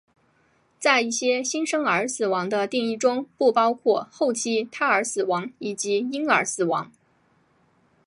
[0.79, 6.91] 在一些新生儿死亡的定义中不包括后期胎儿死亡以及婴儿死亡。